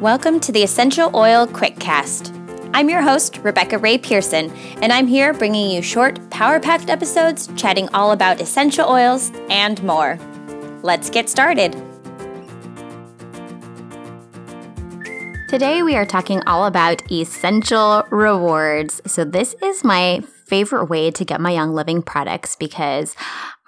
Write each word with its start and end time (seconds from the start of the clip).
Welcome 0.00 0.38
to 0.40 0.52
the 0.52 0.62
Essential 0.62 1.10
Oil 1.12 1.44
Quickcast. 1.44 2.70
I'm 2.72 2.88
your 2.88 3.02
host, 3.02 3.38
Rebekah 3.38 3.78
Rae 3.78 3.98
Pearson, 3.98 4.52
and 4.80 4.92
I'm 4.92 5.08
here 5.08 5.32
bringing 5.32 5.72
you 5.72 5.82
short, 5.82 6.30
power 6.30 6.60
packed 6.60 6.88
episodes 6.88 7.48
chatting 7.56 7.88
all 7.88 8.12
about 8.12 8.40
essential 8.40 8.88
oils 8.88 9.32
and 9.50 9.82
more. 9.82 10.16
Let's 10.84 11.10
get 11.10 11.28
started. 11.28 11.72
Today, 15.48 15.82
we 15.82 15.96
are 15.96 16.06
talking 16.06 16.44
all 16.46 16.66
about 16.66 17.02
essential 17.10 18.04
rewards. 18.10 19.02
So, 19.04 19.24
this 19.24 19.56
is 19.60 19.82
my 19.82 20.22
favorite 20.48 20.86
way 20.86 21.10
to 21.10 21.24
get 21.24 21.40
my 21.40 21.50
Young 21.50 21.74
Living 21.74 22.02
products 22.02 22.56
because 22.56 23.14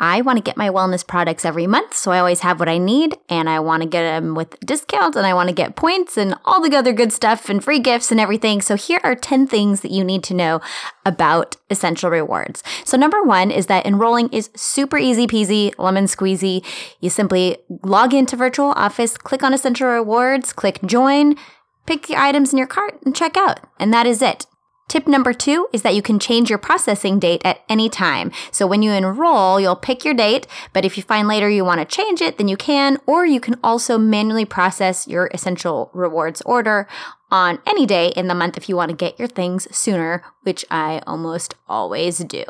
I 0.02 0.22
want 0.22 0.38
to 0.38 0.42
get 0.42 0.56
my 0.56 0.70
wellness 0.70 1.06
products 1.06 1.44
every 1.44 1.66
month. 1.66 1.94
So 1.94 2.10
I 2.10 2.18
always 2.18 2.40
have 2.40 2.58
what 2.58 2.70
I 2.70 2.78
need 2.78 3.18
and 3.28 3.50
I 3.50 3.60
want 3.60 3.82
to 3.82 3.88
get 3.88 4.02
them 4.02 4.34
with 4.34 4.58
discounts 4.60 5.14
and 5.14 5.26
I 5.26 5.34
want 5.34 5.50
to 5.50 5.54
get 5.54 5.76
points 5.76 6.16
and 6.16 6.34
all 6.46 6.62
the 6.62 6.74
other 6.74 6.94
good 6.94 7.12
stuff 7.12 7.50
and 7.50 7.62
free 7.62 7.78
gifts 7.78 8.10
and 8.10 8.18
everything. 8.18 8.62
So 8.62 8.76
here 8.76 9.00
are 9.04 9.14
10 9.14 9.46
things 9.46 9.82
that 9.82 9.90
you 9.90 10.02
need 10.02 10.24
to 10.24 10.34
know 10.34 10.62
about 11.04 11.56
Essential 11.68 12.08
Rewards. 12.08 12.62
So 12.84 12.96
number 12.96 13.22
one 13.22 13.50
is 13.50 13.66
that 13.66 13.84
enrolling 13.84 14.30
is 14.30 14.48
super 14.56 14.96
easy 14.96 15.26
peasy, 15.26 15.72
lemon 15.78 16.06
squeezy. 16.06 16.64
You 17.00 17.10
simply 17.10 17.58
log 17.82 18.14
into 18.14 18.36
Virtual 18.36 18.70
Office, 18.70 19.18
click 19.18 19.42
on 19.42 19.52
Essential 19.52 19.88
Rewards, 19.88 20.54
click 20.54 20.80
join, 20.86 21.36
pick 21.84 22.06
the 22.06 22.16
items 22.16 22.52
in 22.52 22.58
your 22.58 22.66
cart 22.66 22.98
and 23.04 23.14
check 23.14 23.36
out. 23.36 23.60
And 23.78 23.92
that 23.92 24.06
is 24.06 24.22
it. 24.22 24.46
Tip 24.90 25.06
number 25.06 25.32
two 25.32 25.68
is 25.72 25.82
that 25.82 25.94
you 25.94 26.02
can 26.02 26.18
change 26.18 26.50
your 26.50 26.58
processing 26.58 27.20
date 27.20 27.42
at 27.44 27.62
any 27.68 27.88
time. 27.88 28.32
So 28.50 28.66
when 28.66 28.82
you 28.82 28.90
enroll, 28.90 29.60
you'll 29.60 29.76
pick 29.76 30.04
your 30.04 30.14
date, 30.14 30.48
but 30.72 30.84
if 30.84 30.96
you 30.96 31.04
find 31.04 31.28
later 31.28 31.48
you 31.48 31.64
want 31.64 31.78
to 31.78 31.84
change 31.84 32.20
it, 32.20 32.38
then 32.38 32.48
you 32.48 32.56
can, 32.56 32.98
or 33.06 33.24
you 33.24 33.38
can 33.38 33.54
also 33.62 33.98
manually 33.98 34.44
process 34.44 35.06
your 35.06 35.30
essential 35.32 35.92
rewards 35.94 36.42
order 36.42 36.88
on 37.30 37.60
any 37.68 37.86
day 37.86 38.08
in 38.16 38.26
the 38.26 38.34
month 38.34 38.56
if 38.56 38.68
you 38.68 38.74
want 38.74 38.90
to 38.90 38.96
get 38.96 39.16
your 39.16 39.28
things 39.28 39.68
sooner, 39.70 40.24
which 40.42 40.64
I 40.72 41.02
almost 41.06 41.54
always 41.68 42.18
do. 42.18 42.42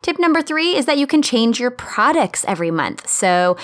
Tip 0.00 0.18
number 0.18 0.40
three 0.40 0.74
is 0.74 0.86
that 0.86 0.96
you 0.96 1.06
can 1.06 1.20
change 1.20 1.60
your 1.60 1.70
products 1.70 2.46
every 2.48 2.70
month. 2.70 3.06
So 3.10 3.58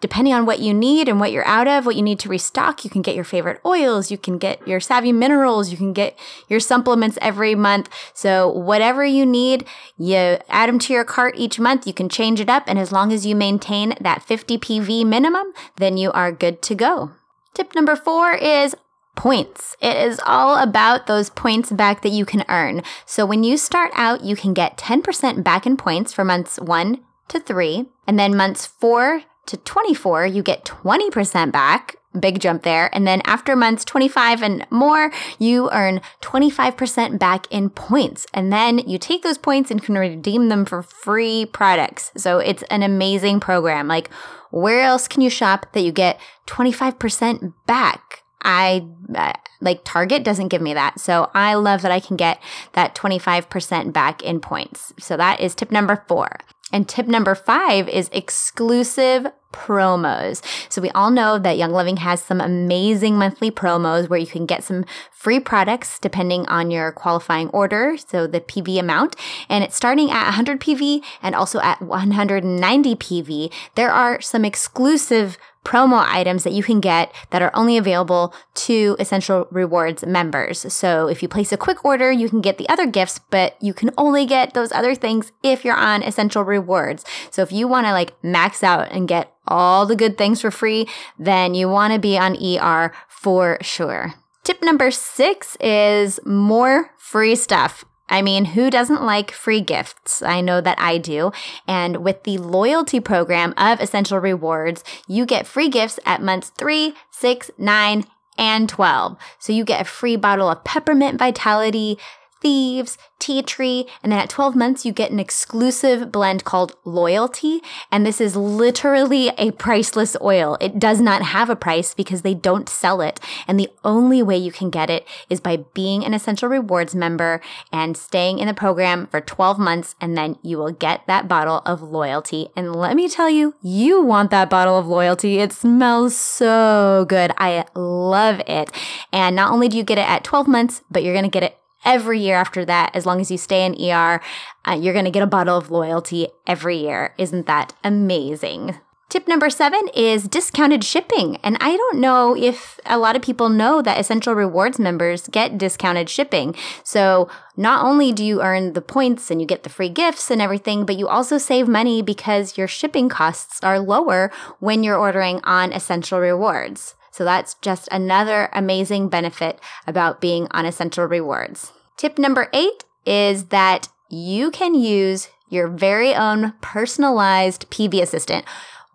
depending 0.00 0.34
on 0.34 0.46
what 0.46 0.60
you 0.60 0.74
need 0.74 1.08
and 1.08 1.18
what 1.18 1.32
you're 1.32 1.46
out 1.46 1.66
of, 1.66 1.86
what 1.86 1.96
you 1.96 2.02
need 2.02 2.18
to 2.20 2.28
restock, 2.28 2.84
you 2.84 2.90
can 2.90 3.02
get 3.02 3.14
your 3.14 3.24
favorite 3.24 3.60
oils, 3.64 4.10
you 4.10 4.18
can 4.18 4.38
get 4.38 4.66
your 4.66 4.80
savvy 4.80 5.12
minerals, 5.12 5.70
you 5.70 5.76
can 5.76 5.92
get 5.92 6.18
your 6.48 6.60
supplements 6.60 7.18
every 7.20 7.54
month. 7.54 7.88
So 8.14 8.48
whatever 8.48 9.04
you 9.04 9.24
need, 9.24 9.66
you 9.96 10.38
add 10.48 10.68
them 10.68 10.78
to 10.80 10.92
your 10.92 11.04
cart 11.04 11.34
each 11.36 11.58
month. 11.58 11.86
You 11.86 11.94
can 11.94 12.08
change 12.08 12.40
it 12.40 12.50
up. 12.50 12.64
And 12.66 12.78
as 12.78 12.92
long 12.92 13.12
as 13.12 13.24
you 13.24 13.34
maintain 13.34 13.94
that 14.00 14.22
50 14.22 14.58
PV 14.58 15.06
minimum, 15.06 15.52
then 15.76 15.96
you 15.96 16.12
are 16.12 16.30
good 16.30 16.62
to 16.62 16.74
go. 16.74 17.12
Tip 17.54 17.74
number 17.74 17.96
four 17.96 18.34
is 18.34 18.74
points. 19.14 19.76
It 19.80 19.96
is 19.96 20.20
all 20.26 20.62
about 20.62 21.06
those 21.06 21.30
points 21.30 21.72
back 21.72 22.02
that 22.02 22.10
you 22.10 22.26
can 22.26 22.44
earn. 22.48 22.82
So 23.06 23.24
when 23.24 23.42
you 23.42 23.56
start 23.56 23.90
out, 23.94 24.22
you 24.22 24.36
can 24.36 24.52
get 24.52 24.76
10% 24.76 25.42
back 25.42 25.66
in 25.66 25.78
points 25.78 26.12
for 26.12 26.22
months 26.22 26.60
one 26.60 27.00
to 27.28 27.40
three. 27.40 27.86
And 28.06 28.18
then 28.18 28.36
months 28.36 28.66
four 28.66 29.22
to 29.46 29.56
24, 29.56 30.26
you 30.26 30.42
get 30.42 30.64
20% 30.64 31.52
back. 31.52 31.96
Big 32.18 32.40
jump 32.40 32.62
there. 32.62 32.88
And 32.94 33.06
then 33.06 33.20
after 33.26 33.54
months 33.54 33.84
25 33.84 34.42
and 34.42 34.66
more, 34.70 35.12
you 35.38 35.70
earn 35.70 36.00
25% 36.22 37.18
back 37.18 37.46
in 37.50 37.68
points. 37.68 38.26
And 38.32 38.50
then 38.50 38.78
you 38.78 38.98
take 38.98 39.22
those 39.22 39.36
points 39.36 39.70
and 39.70 39.82
can 39.82 39.96
redeem 39.96 40.48
them 40.48 40.64
for 40.64 40.82
free 40.82 41.44
products. 41.44 42.12
So 42.16 42.38
it's 42.38 42.62
an 42.64 42.82
amazing 42.82 43.40
program. 43.40 43.86
Like, 43.86 44.10
where 44.50 44.80
else 44.80 45.08
can 45.08 45.20
you 45.20 45.28
shop 45.28 45.66
that 45.72 45.82
you 45.82 45.92
get 45.92 46.18
25% 46.46 47.52
back? 47.66 48.22
I 48.46 48.86
uh, 49.14 49.32
like 49.60 49.80
Target 49.84 50.22
doesn't 50.22 50.48
give 50.48 50.62
me 50.62 50.72
that. 50.74 51.00
So 51.00 51.30
I 51.34 51.54
love 51.54 51.82
that 51.82 51.90
I 51.90 52.00
can 52.00 52.16
get 52.16 52.40
that 52.72 52.94
25% 52.94 53.92
back 53.92 54.22
in 54.22 54.40
points. 54.40 54.92
So 54.98 55.16
that 55.16 55.40
is 55.40 55.54
tip 55.54 55.72
number 55.72 56.04
four. 56.06 56.38
And 56.72 56.88
tip 56.88 57.06
number 57.06 57.34
five 57.34 57.88
is 57.88 58.08
exclusive 58.12 59.26
promos. 59.52 60.42
So 60.68 60.82
we 60.82 60.90
all 60.90 61.10
know 61.10 61.38
that 61.38 61.56
Young 61.56 61.72
Living 61.72 61.98
has 61.98 62.20
some 62.20 62.40
amazing 62.40 63.16
monthly 63.16 63.50
promos 63.50 64.08
where 64.08 64.18
you 64.18 64.26
can 64.26 64.46
get 64.46 64.64
some 64.64 64.84
free 65.12 65.40
products 65.40 65.98
depending 65.98 66.46
on 66.48 66.70
your 66.70 66.92
qualifying 66.92 67.48
order, 67.50 67.96
so 67.96 68.26
the 68.26 68.40
PV 68.40 68.78
amount, 68.78 69.16
and 69.48 69.64
it's 69.64 69.76
starting 69.76 70.10
at 70.10 70.24
100 70.24 70.60
PV 70.60 71.02
and 71.22 71.34
also 71.34 71.60
at 71.60 71.80
190 71.80 72.96
PV. 72.96 73.52
There 73.76 73.90
are 73.90 74.20
some 74.20 74.44
exclusive 74.44 75.38
promo 75.66 76.06
items 76.06 76.44
that 76.44 76.52
you 76.52 76.62
can 76.62 76.78
get 76.78 77.12
that 77.30 77.42
are 77.42 77.50
only 77.52 77.76
available 77.76 78.32
to 78.54 78.94
Essential 79.00 79.48
Rewards 79.50 80.06
members. 80.06 80.72
So 80.72 81.08
if 81.08 81.22
you 81.22 81.28
place 81.28 81.50
a 81.50 81.56
quick 81.56 81.84
order, 81.84 82.12
you 82.12 82.30
can 82.30 82.40
get 82.40 82.56
the 82.56 82.68
other 82.68 82.86
gifts, 82.86 83.18
but 83.30 83.60
you 83.60 83.74
can 83.74 83.90
only 83.98 84.26
get 84.26 84.54
those 84.54 84.70
other 84.70 84.94
things 84.94 85.32
if 85.42 85.64
you're 85.64 85.76
on 85.76 86.04
Essential 86.04 86.44
Rewards. 86.44 87.04
So 87.32 87.42
if 87.42 87.50
you 87.50 87.66
want 87.66 87.88
to 87.88 87.92
like 87.92 88.14
max 88.22 88.62
out 88.62 88.92
and 88.92 89.08
get 89.08 89.32
all 89.48 89.86
the 89.86 89.96
good 89.96 90.16
things 90.16 90.40
for 90.40 90.52
free, 90.52 90.88
then 91.18 91.54
you 91.54 91.68
want 91.68 91.92
to 91.92 91.98
be 91.98 92.16
on 92.16 92.36
ER 92.40 92.92
for 93.08 93.58
sure. 93.60 94.14
Tip 94.44 94.62
number 94.62 94.92
six 94.92 95.56
is 95.58 96.20
more 96.24 96.92
free 96.96 97.34
stuff. 97.34 97.84
I 98.08 98.22
mean, 98.22 98.46
who 98.46 98.70
doesn't 98.70 99.02
like 99.02 99.32
free 99.32 99.60
gifts? 99.60 100.22
I 100.22 100.40
know 100.40 100.60
that 100.60 100.80
I 100.80 100.98
do. 100.98 101.32
And 101.66 101.98
with 101.98 102.22
the 102.22 102.38
loyalty 102.38 103.00
program 103.00 103.52
of 103.56 103.80
Essential 103.80 104.18
Rewards, 104.18 104.84
you 105.08 105.26
get 105.26 105.46
free 105.46 105.68
gifts 105.68 105.98
at 106.06 106.22
months 106.22 106.50
three, 106.50 106.94
six, 107.10 107.50
nine, 107.58 108.04
and 108.38 108.68
12. 108.68 109.16
So 109.38 109.52
you 109.52 109.64
get 109.64 109.80
a 109.80 109.84
free 109.84 110.16
bottle 110.16 110.48
of 110.48 110.62
peppermint 110.64 111.18
vitality 111.18 111.98
Thieves, 112.40 112.98
Tea 113.18 113.42
Tree, 113.42 113.86
and 114.02 114.12
then 114.12 114.18
at 114.18 114.28
12 114.28 114.54
months, 114.54 114.84
you 114.84 114.92
get 114.92 115.10
an 115.10 115.18
exclusive 115.18 116.12
blend 116.12 116.44
called 116.44 116.76
Loyalty. 116.84 117.60
And 117.90 118.04
this 118.04 118.20
is 118.20 118.36
literally 118.36 119.28
a 119.38 119.52
priceless 119.52 120.16
oil. 120.20 120.58
It 120.60 120.78
does 120.78 121.00
not 121.00 121.22
have 121.22 121.48
a 121.48 121.56
price 121.56 121.94
because 121.94 122.22
they 122.22 122.34
don't 122.34 122.68
sell 122.68 123.00
it. 123.00 123.18
And 123.48 123.58
the 123.58 123.70
only 123.84 124.22
way 124.22 124.36
you 124.36 124.52
can 124.52 124.70
get 124.70 124.90
it 124.90 125.06
is 125.30 125.40
by 125.40 125.64
being 125.74 126.04
an 126.04 126.14
Essential 126.14 126.48
Rewards 126.48 126.94
member 126.94 127.40
and 127.72 127.96
staying 127.96 128.38
in 128.38 128.46
the 128.46 128.54
program 128.54 129.06
for 129.06 129.20
12 129.20 129.58
months. 129.58 129.94
And 130.00 130.16
then 130.16 130.38
you 130.42 130.58
will 130.58 130.72
get 130.72 131.06
that 131.06 131.28
bottle 131.28 131.62
of 131.64 131.82
Loyalty. 131.82 132.48
And 132.54 132.76
let 132.76 132.96
me 132.96 133.08
tell 133.08 133.30
you, 133.30 133.54
you 133.62 134.02
want 134.02 134.30
that 134.30 134.50
bottle 134.50 134.78
of 134.78 134.86
Loyalty. 134.86 135.38
It 135.38 135.52
smells 135.52 136.16
so 136.16 137.06
good. 137.08 137.32
I 137.38 137.64
love 137.74 138.40
it. 138.46 138.70
And 139.12 139.34
not 139.34 139.52
only 139.52 139.68
do 139.68 139.76
you 139.76 139.84
get 139.84 139.98
it 139.98 140.08
at 140.08 140.22
12 140.22 140.46
months, 140.46 140.82
but 140.90 141.02
you're 141.02 141.14
going 141.14 141.24
to 141.24 141.30
get 141.30 141.42
it 141.42 141.58
every 141.86 142.20
year 142.20 142.36
after 142.36 142.64
that, 142.66 142.90
as 142.94 143.06
long 143.06 143.20
as 143.20 143.30
you 143.30 143.38
stay 143.38 143.64
in 143.64 143.80
ER, 143.80 144.20
uh, 144.66 144.72
you're 144.72 144.92
going 144.92 145.06
to 145.06 145.10
get 145.10 145.22
a 145.22 145.26
bottle 145.26 145.56
of 145.56 145.70
loyalty 145.70 146.28
every 146.46 146.76
year. 146.76 147.14
Isn't 147.16 147.46
that 147.46 147.72
amazing? 147.82 148.76
Tip 149.08 149.28
number 149.28 149.48
seven 149.50 149.88
is 149.94 150.26
discounted 150.26 150.82
shipping. 150.82 151.36
And 151.36 151.56
I 151.60 151.76
don't 151.76 152.00
know 152.00 152.36
if 152.36 152.80
a 152.86 152.98
lot 152.98 153.14
of 153.14 153.22
people 153.22 153.48
know 153.48 153.80
that 153.80 154.00
Essential 154.00 154.34
Rewards 154.34 154.80
members 154.80 155.28
get 155.28 155.56
discounted 155.56 156.10
shipping. 156.10 156.56
So 156.82 157.28
not 157.56 157.84
only 157.84 158.12
do 158.12 158.24
you 158.24 158.42
earn 158.42 158.72
the 158.72 158.80
points 158.82 159.30
and 159.30 159.40
you 159.40 159.46
get 159.46 159.62
the 159.62 159.68
free 159.68 159.90
gifts 159.90 160.28
and 160.28 160.42
everything, 160.42 160.84
but 160.84 160.98
you 160.98 161.06
also 161.06 161.38
save 161.38 161.68
money 161.68 162.02
because 162.02 162.58
your 162.58 162.66
shipping 162.66 163.08
costs 163.08 163.62
are 163.62 163.78
lower 163.78 164.32
when 164.58 164.82
you're 164.82 164.98
ordering 164.98 165.40
on 165.44 165.72
Essential 165.72 166.18
Rewards. 166.18 166.96
So 167.12 167.24
that's 167.24 167.54
just 167.62 167.88
another 167.92 168.48
amazing 168.52 169.08
benefit 169.08 169.60
about 169.86 170.20
being 170.20 170.48
on 170.50 170.66
Essential 170.66 171.04
Rewards. 171.04 171.72
Tip 171.96 172.18
number 172.18 172.48
eight 172.52 172.84
is 173.06 173.46
that 173.46 173.88
you 174.10 174.50
can 174.50 174.74
use 174.74 175.28
your 175.48 175.68
very 175.68 176.14
own 176.14 176.52
personalized 176.60 177.70
PV 177.70 178.02
assistant. 178.02 178.44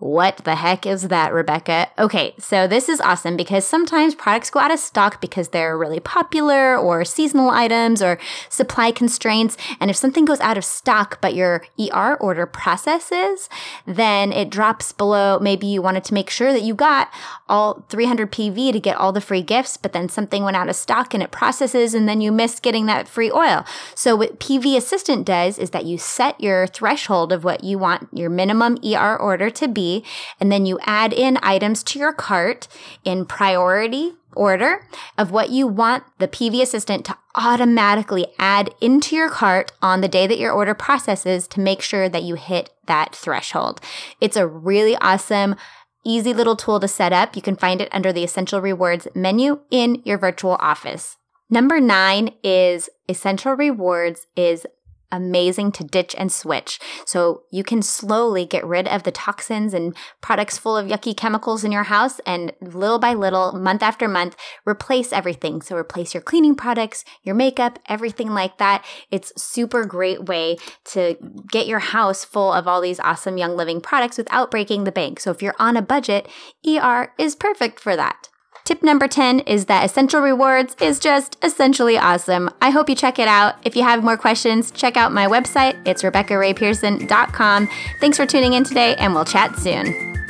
What 0.02 0.38
the 0.46 0.56
heck 0.56 0.88
is 0.88 1.10
that, 1.10 1.32
Rebekah? 1.32 1.90
Okay, 2.00 2.34
so 2.40 2.66
this 2.66 2.90
is 2.90 3.00
awesome 3.02 3.38
because 3.38 3.68
sometimes 3.68 4.16
products 4.16 4.50
go 4.50 4.60
out 4.60 4.72
of 4.72 4.80
stock 4.80 5.22
because 5.22 5.50
they're 5.50 5.78
really 5.78 6.00
popular 6.00 6.76
or 6.76 7.06
seasonal 7.06 7.52
items 7.52 8.02
or 8.02 8.18
supply 8.50 8.90
constraints. 8.90 9.58
And 9.80 9.92
if 9.92 9.96
something 9.96 10.26
goes 10.26 10.40
out 10.40 10.58
of 10.58 10.66
stock 10.66 11.22
but 11.22 11.36
your 11.36 11.64
ER 11.80 12.16
order 12.16 12.48
processes, 12.48 13.48
then 13.86 14.34
it 14.34 14.50
drops 14.50 14.92
below. 14.92 15.38
Maybe 15.40 15.68
you 15.68 15.84
wanted 15.84 16.04
to 16.06 16.16
make 16.16 16.32
sure 16.32 16.52
that 16.52 16.64
you 16.64 16.74
got 16.74 17.14
all 17.48 17.86
300 17.90 18.32
PV 18.32 18.72
to 18.72 18.80
get 18.80 18.98
all 18.98 19.12
the 19.12 19.22
free 19.22 19.44
gifts, 19.44 19.78
but 19.78 19.94
then 19.94 20.10
something 20.10 20.44
went 20.44 20.58
out 20.58 20.68
of 20.68 20.76
stock 20.76 21.14
and 21.14 21.22
it 21.22 21.30
processes 21.30 21.94
and 21.94 22.10
then 22.10 22.22
you 22.22 22.32
missed 22.32 22.64
getting 22.64 22.88
that 22.88 23.08
free 23.08 23.30
oil. 23.30 23.64
So 23.94 24.16
what 24.16 24.40
PV 24.40 24.76
Assistant 24.78 25.28
does 25.28 25.60
is 25.60 25.70
that 25.70 25.86
you 25.86 26.00
set 26.00 26.42
your 26.42 26.66
threshold 26.66 27.32
of 27.32 27.44
what 27.44 27.64
you 27.64 27.78
want 27.78 28.08
your 28.12 28.32
minimum 28.32 28.80
ER 28.84 29.16
order 29.16 29.52
to 29.52 29.68
be 29.68 29.91
and 30.40 30.52
then 30.52 30.66
you 30.66 30.80
add 30.84 31.14
in 31.14 31.38
items 31.42 31.84
to 31.84 32.00
your 32.00 32.14
cart 32.14 32.68
in 33.04 33.26
priority 33.26 34.14
order 34.36 34.88
of 35.18 35.32
what 35.32 35.50
you 35.50 35.68
want 35.68 36.04
the 36.20 36.28
PV 36.28 36.62
assistant 36.62 37.06
to 37.06 37.18
automatically 37.36 38.28
add 38.40 38.74
into 38.80 39.16
your 39.16 39.30
cart 39.30 39.72
on 39.82 40.02
the 40.02 40.08
day 40.08 40.28
that 40.28 40.40
your 40.40 40.52
order 40.52 40.74
processes 40.74 41.48
to 41.48 41.60
make 41.60 41.82
sure 41.82 42.08
that 42.10 42.24
you 42.24 42.36
hit 42.36 42.70
that 42.88 43.16
threshold. 43.16 43.82
It's 44.20 44.38
a 44.38 44.48
really 44.48 44.96
awesome 44.98 45.56
easy 46.04 46.34
little 46.34 46.56
tool 46.56 46.80
to 46.80 46.88
set 46.88 47.14
up. 47.14 47.36
You 47.36 47.42
can 47.42 47.56
find 47.56 47.82
it 47.82 47.90
under 47.92 48.12
the 48.12 48.24
Essential 48.24 48.62
Rewards 48.62 49.08
menu 49.14 49.60
in 49.70 50.02
your 50.04 50.18
virtual 50.18 50.58
office. 50.60 51.18
Number 51.50 51.80
nine 51.80 52.32
is 52.44 52.90
Essential 53.10 53.54
Rewards 53.54 54.28
is 54.36 54.66
amazing 55.12 55.72
to 55.74 55.84
ditch 55.84 56.16
and 56.18 56.32
switch. 56.32 56.80
So 57.06 57.44
you 57.52 57.64
can 57.64 57.82
slowly 57.82 58.46
get 58.46 58.66
rid 58.66 58.88
of 58.88 59.04
the 59.04 59.12
toxins 59.12 59.74
and 59.74 59.96
products 60.22 60.58
full 60.58 60.78
of 60.78 60.88
yucky 60.88 61.16
chemicals 61.16 61.64
in 61.64 61.72
your 61.72 61.84
house 61.84 62.20
and 62.26 62.54
little 62.62 63.00
by 63.00 63.14
little, 63.14 63.54
month 63.54 63.84
after 63.84 64.08
month, 64.08 64.36
replace 64.66 65.14
everything. 65.14 65.62
So 65.62 65.76
replace 65.76 66.14
your 66.14 66.22
cleaning 66.22 66.56
products, 66.56 67.04
your 67.24 67.36
makeup, 67.36 67.80
everything 67.88 68.30
like 68.30 68.58
that. 68.58 68.86
It's 69.10 69.34
super 69.42 69.86
great 69.86 70.26
way 70.26 70.58
to 70.86 71.18
get 71.52 71.68
your 71.68 71.80
house 71.80 72.26
full 72.26 72.54
of 72.54 72.68
all 72.68 72.82
these 72.82 73.00
awesome 73.00 73.38
young 73.38 73.56
living 73.56 73.82
products 73.82 74.18
without 74.18 74.52
breaking 74.52 74.84
the 74.84 74.92
bank. 74.92 75.20
So 75.20 75.32
if 75.32 75.42
you're 75.42 75.56
on 75.60 75.78
a 75.78 75.82
budget, 75.82 76.28
ER 76.68 77.14
is 77.18 77.36
perfect 77.36 77.80
for 77.80 77.96
that. 77.96 78.31
Tip 78.64 78.84
number 78.84 79.08
10 79.08 79.42
is 79.42 79.66
that 79.66 79.84
Essential 79.84 80.22
Rewards 80.22 80.76
is 80.82 81.00
just 81.00 81.38
essentially 81.44 81.98
awesome. 81.98 82.50
I 82.62 82.70
hope 82.70 82.90
you 82.90 82.96
check 82.96 83.20
it 83.20 83.28
out. 83.28 83.56
If 83.64 83.76
you 83.76 83.84
have 83.84 84.04
more 84.04 84.18
questions, 84.18 84.72
check 84.72 84.98
out 84.98 85.12
my 85.12 85.28
website. 85.28 85.76
It's 85.86 86.04
RebekahRaePearson.com. 86.04 87.70
Thanks 88.00 88.18
for 88.18 88.26
tuning 88.26 88.54
in 88.54 88.64
today, 88.64 88.96
and 88.96 89.14
we'll 89.14 89.26
chat 89.26 89.58
soon. 89.58 90.21